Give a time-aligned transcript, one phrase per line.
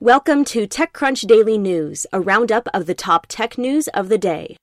[0.00, 4.56] Welcome to TechCrunch Daily News, a roundup of the top tech news of the day.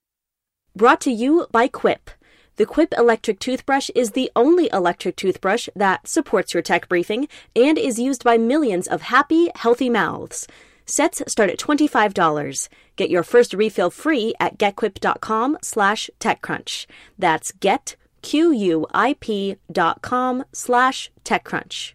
[0.76, 2.12] Brought to you by Quip.
[2.58, 7.78] The Quip electric toothbrush is the only electric toothbrush that supports your tech briefing and
[7.78, 10.48] is used by millions of happy, healthy mouths.
[10.86, 12.68] Sets start at $25.
[12.98, 16.86] Get your first refill free at getquip.com slash techcrunch.
[17.18, 21.94] That's get, Q-U-I-P dot com slash techcrunch.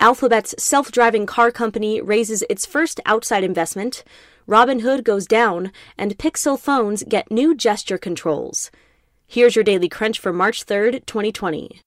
[0.00, 4.04] Alphabet's self-driving car company raises its first outside investment,
[4.48, 8.70] Robinhood goes down, and Pixel phones get new gesture controls.
[9.26, 11.80] Here's your daily crunch for March 3rd, 2020.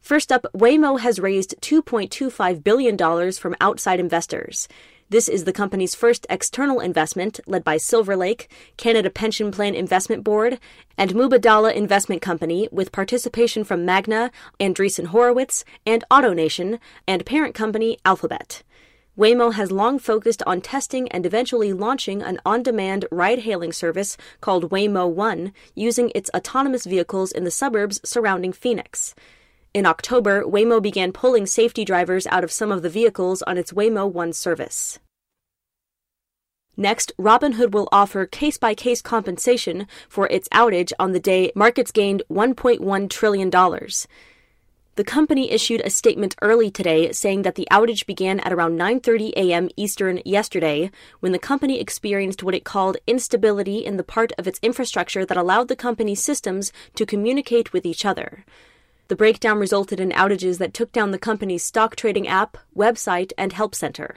[0.00, 4.66] First up, Waymo has raised $2.25 billion from outside investors.
[5.12, 10.24] This is the company's first external investment, led by Silver Lake, Canada Pension Plan Investment
[10.24, 10.58] Board,
[10.96, 17.98] and Mubadala Investment Company, with participation from Magna, Andreessen Horowitz, and AutoNation, and parent company
[18.06, 18.62] Alphabet.
[19.14, 24.16] Waymo has long focused on testing and eventually launching an on demand ride hailing service
[24.40, 29.14] called Waymo One, using its autonomous vehicles in the suburbs surrounding Phoenix.
[29.74, 33.72] In October, Waymo began pulling safety drivers out of some of the vehicles on its
[33.72, 34.98] Waymo One service.
[36.76, 41.90] Next, Robinhood will offer case by case compensation for its outage on the day markets
[41.90, 43.50] gained $1.1 trillion.
[43.50, 49.32] The company issued a statement early today saying that the outage began at around 9:30
[49.38, 49.70] a.m.
[49.74, 50.90] Eastern yesterday
[51.20, 55.38] when the company experienced what it called instability in the part of its infrastructure that
[55.38, 58.44] allowed the company's systems to communicate with each other.
[59.12, 63.52] The breakdown resulted in outages that took down the company's stock trading app, website, and
[63.52, 64.16] help center.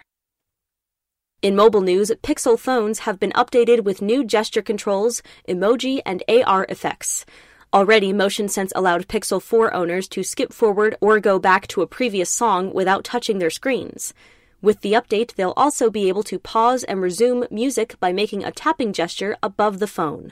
[1.42, 6.66] In mobile news, Pixel phones have been updated with new gesture controls, emoji, and AR
[6.70, 7.26] effects.
[7.74, 11.88] Already, Motion Sense allowed Pixel 4 owners to skip forward or go back to a
[11.88, 14.14] previous song without touching their screens.
[14.62, 18.52] With the update, they'll also be able to pause and resume music by making a
[18.54, 20.32] tapping gesture above the phone.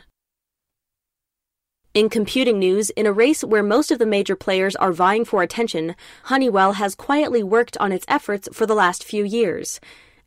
[1.94, 5.44] In computing news, in a race where most of the major players are vying for
[5.44, 9.80] attention, Honeywell has quietly worked on its efforts for the last few years.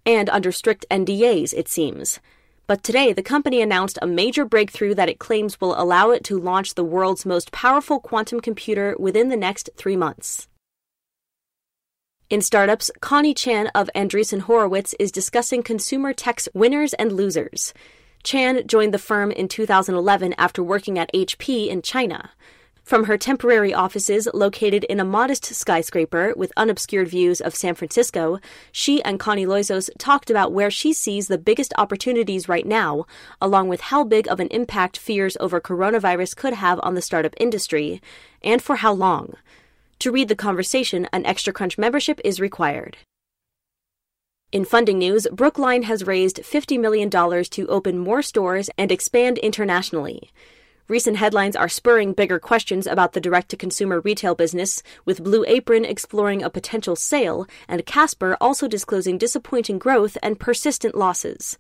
[0.05, 2.21] And under strict NDAs, it seems.
[2.69, 6.39] But today, the company announced a major breakthrough that it claims will allow it to
[6.39, 10.47] launch the world's most powerful quantum computer within the next three months.
[12.31, 17.75] In startups, Connie Chan of Andreessen Horowitz is discussing consumer tech's winners and losers.
[18.27, 22.31] Chan joined the firm in 2011 after working at HP in China.
[22.83, 28.41] From her temporary offices located in a modest skyscraper with unobscured views of San Francisco,
[28.73, 33.07] she and Connie Loizos talked about where she sees the biggest opportunities right now,
[33.41, 37.35] along with how big of an impact fears over coronavirus could have on the startup
[37.37, 38.03] industry,
[38.43, 39.35] and for how long.
[40.01, 42.97] To read the conversation, an Extra Crunch membership is required.
[44.57, 50.31] In funding news, Brooklinen has raised $50 million to open more stores and expand internationally.
[50.89, 55.45] Recent headlines are spurring bigger questions about the direct to consumer retail business, with Blue
[55.47, 61.59] Apron exploring a potential sale and Casper also disclosing disappointing growth and persistent losses.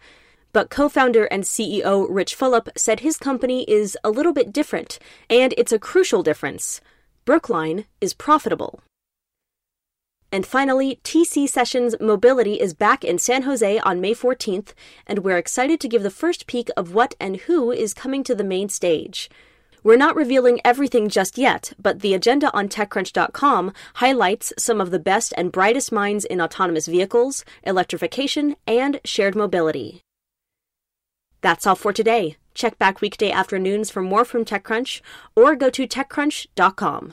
[0.54, 4.98] But co founder and CEO Rich Fulop said his company is a little bit different,
[5.28, 6.80] and it's a crucial difference.
[7.26, 8.80] Brooklinen is profitable.
[10.32, 14.72] And finally, TC Sessions Mobility is back in San Jose on May 14th,
[15.06, 18.34] and we're excited to give the first peek of what and who is coming to
[18.34, 19.30] the main stage.
[19.84, 24.98] We're not revealing everything just yet, but the agenda on TechCrunch.com highlights some of the
[24.98, 30.02] best and brightest minds in autonomous vehicles, electrification, and shared mobility.
[31.40, 32.36] That's all for today.
[32.52, 35.02] Check back weekday afternoons for more from TechCrunch
[35.36, 37.12] or go to TechCrunch.com.